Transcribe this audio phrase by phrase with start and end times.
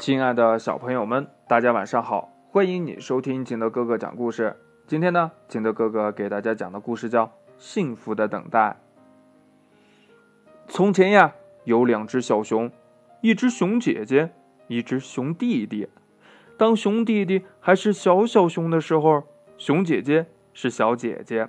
[0.00, 2.32] 亲爱的小朋友们，大家晚上好！
[2.48, 4.56] 欢迎你收听景德哥哥讲故事。
[4.86, 7.26] 今天呢，景德哥哥给大家讲的故事叫
[7.58, 8.70] 《幸福的等待》。
[10.68, 11.34] 从前呀，
[11.64, 12.72] 有两只小熊，
[13.20, 14.30] 一只熊姐姐，
[14.68, 15.86] 一只熊弟弟。
[16.56, 19.24] 当熊弟弟还是小小熊的时候，
[19.58, 20.24] 熊姐姐
[20.54, 21.46] 是小姐姐。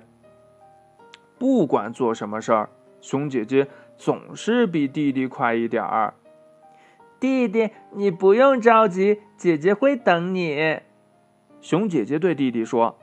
[1.38, 2.68] 不管做什么事儿，
[3.00, 3.66] 熊姐姐
[3.96, 6.12] 总是比弟弟快一点儿。
[7.22, 10.80] 弟弟，你不用着急，姐姐会等你。
[11.60, 12.98] 熊姐姐对弟弟说：“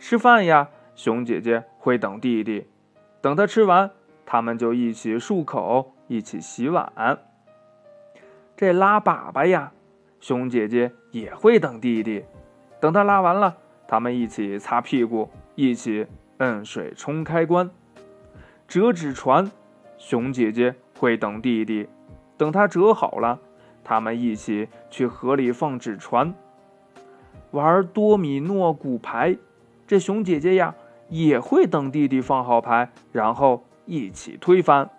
[0.00, 2.66] 吃饭呀，熊姐姐会等弟弟。
[3.20, 3.90] 等他吃完，
[4.24, 7.18] 他们就一起漱口，一起洗碗。
[8.56, 9.72] 这拉粑粑呀，
[10.20, 12.24] 熊姐姐也会等弟弟。
[12.80, 16.06] 等他拉完了，他们一起擦屁股，一起
[16.38, 17.68] 摁水冲开关。
[18.66, 19.52] 折纸船，
[19.98, 21.86] 熊姐姐会等弟弟。”
[22.44, 23.40] 等他折好了，
[23.82, 26.34] 他们一起去河里放纸船，
[27.52, 29.38] 玩多米诺骨牌。
[29.86, 30.74] 这熊姐姐呀，
[31.08, 34.90] 也会等弟弟放好牌，然后一起推翻。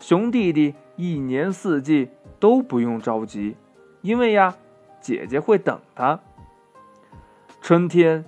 [0.00, 2.08] 熊弟弟一年四季
[2.40, 3.54] 都不用着急，
[4.00, 4.56] 因为呀，
[5.02, 6.18] 姐姐会等他。
[7.60, 8.24] 春天，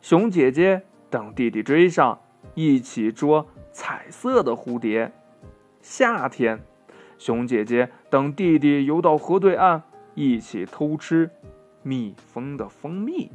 [0.00, 2.20] 熊姐姐等弟弟追上，
[2.54, 5.10] 一起捉彩色的蝴蝶。
[5.82, 6.60] 夏天。
[7.18, 9.82] 熊姐姐等弟弟游到河对岸，
[10.14, 11.30] 一起偷吃
[11.82, 13.30] 蜜蜂的蜂蜜。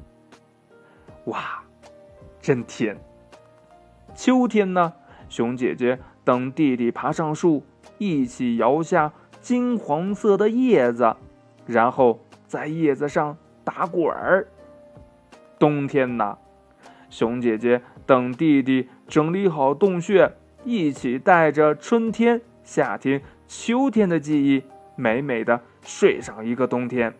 [1.25, 1.63] 哇，
[2.41, 2.97] 真甜！
[4.15, 4.93] 秋天呢，
[5.29, 7.63] 熊姐姐等弟弟爬上树，
[7.97, 11.15] 一起摇下金黄色的叶子，
[11.65, 14.47] 然后在叶子上打滚儿。
[15.57, 16.37] 冬天呢，
[17.09, 20.33] 熊姐姐等弟弟整理好洞穴，
[20.65, 22.41] 一起带着春天、
[22.71, 23.21] 夏天。
[23.49, 24.63] 秋天的记忆，
[24.95, 27.13] 美美的睡上一个冬天。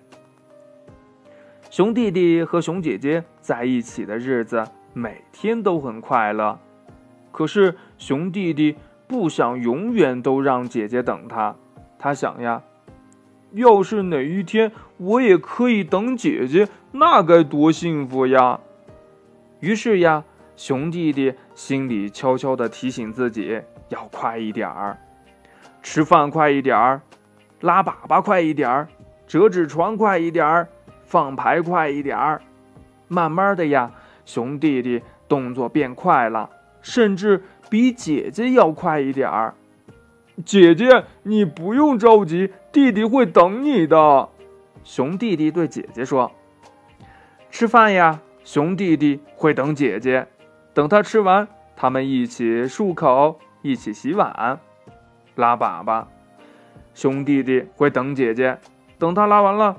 [1.70, 4.64] 熊弟弟和熊姐姐在一起的日子，
[4.94, 6.58] 每天都很快乐。
[7.34, 11.54] 可是熊弟弟不想永远都让姐姐等他，
[12.00, 12.64] 他想呀，
[13.52, 18.62] 要是哪一天我也可以等姐姐，那该多幸福呀！
[19.60, 20.24] 于是呀，
[20.56, 24.98] 熊弟弟心里悄悄地提醒自己，要快一点儿。
[25.82, 27.02] 吃饭快一点儿，
[27.62, 28.88] 拉粑粑快一点儿，
[29.28, 30.70] 折纸船快一点儿，
[31.04, 32.42] 放牌快一点儿。
[33.08, 33.92] 慢慢的呀，
[34.26, 36.50] 熊弟弟动作变快了，
[36.82, 39.54] 甚至比姐姐要快一点儿。
[40.46, 44.30] 姐姐，你不用着急，弟弟会等你的。
[44.84, 46.32] 熊弟弟对姐姐说
[47.52, 50.28] ：“吃饭呀，熊弟弟会等姐姐，
[50.74, 54.60] 等他吃完，他们一起漱口，一起洗碗。”
[55.42, 56.06] 拉粑粑，
[56.94, 58.60] 熊弟弟会等姐姐，
[59.00, 59.76] 等他拉完了，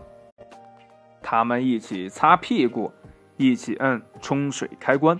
[1.22, 2.92] 他们一起擦屁股，
[3.36, 5.16] 一起摁冲水开关。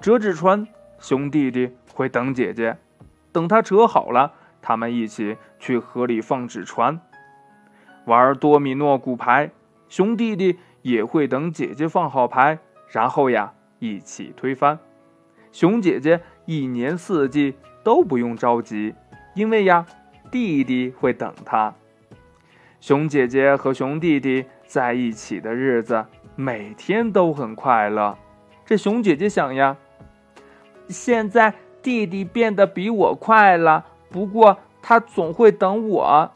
[0.00, 0.64] 折纸船，
[1.00, 2.78] 熊弟弟会等姐姐，
[3.32, 4.32] 等他折好了，
[4.62, 7.00] 他们一起去河里放纸船。
[8.04, 9.50] 玩多米诺骨牌，
[9.88, 14.78] 熊弟弟也会等姐姐放好牌，然后呀一起推翻。
[15.50, 18.94] 熊姐姐一年四季都不用着急。
[19.38, 19.86] 因为呀，
[20.32, 21.72] 弟弟会等他。
[22.80, 26.04] 熊姐姐和熊弟弟在一起的日子，
[26.34, 28.18] 每天都很快乐。
[28.66, 29.76] 这熊姐姐想呀，
[30.88, 36.32] 现在弟弟变得比我快了，不过他总会等我，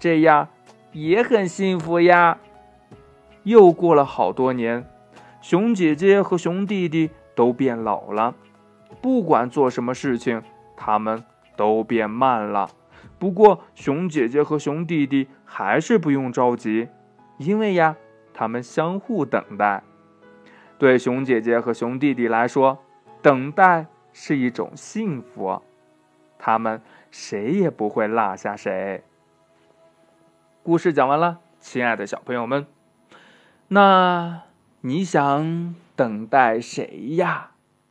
[0.00, 0.48] 这样
[0.90, 2.38] 也很幸福呀。
[3.44, 4.84] 又过了好多年，
[5.40, 8.34] 熊姐姐和熊弟弟都变老了，
[9.00, 10.42] 不管做什么事情，
[10.76, 11.22] 他们。
[11.58, 12.70] 都变慢了，
[13.18, 16.88] 不过熊姐姐和熊弟弟还是不用着急，
[17.38, 17.96] 因为呀，
[18.32, 19.82] 他们相互等待。
[20.78, 22.78] 对熊姐姐和熊弟弟来说，
[23.20, 25.60] 等待是一种幸福，
[26.38, 26.80] 他们
[27.10, 29.02] 谁也不会落下谁。
[30.62, 32.64] 故事讲完了，亲爱的小朋友们，
[33.66, 34.42] 那
[34.82, 37.50] 你想等待谁呀？